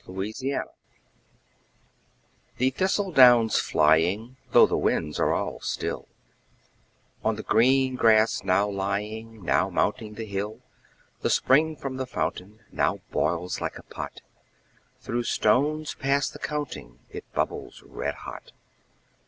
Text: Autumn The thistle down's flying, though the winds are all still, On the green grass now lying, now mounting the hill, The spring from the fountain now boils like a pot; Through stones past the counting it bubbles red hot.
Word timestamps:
Autumn 0.07 0.63
The 2.57 2.71
thistle 2.71 3.11
down's 3.11 3.59
flying, 3.59 4.35
though 4.51 4.65
the 4.65 4.75
winds 4.75 5.19
are 5.19 5.31
all 5.31 5.59
still, 5.59 6.07
On 7.23 7.35
the 7.35 7.43
green 7.43 7.93
grass 7.97 8.43
now 8.43 8.67
lying, 8.67 9.45
now 9.45 9.69
mounting 9.69 10.15
the 10.15 10.25
hill, 10.25 10.59
The 11.21 11.29
spring 11.29 11.75
from 11.75 11.97
the 11.97 12.07
fountain 12.07 12.61
now 12.71 13.01
boils 13.11 13.61
like 13.61 13.77
a 13.77 13.83
pot; 13.83 14.21
Through 15.01 15.25
stones 15.25 15.93
past 15.93 16.33
the 16.33 16.39
counting 16.39 16.97
it 17.11 17.31
bubbles 17.33 17.83
red 17.83 18.15
hot. 18.15 18.53